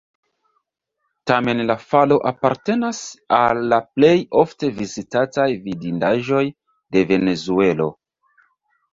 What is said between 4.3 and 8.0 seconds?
ofte vizitataj vidindaĵoj de Venezuelo.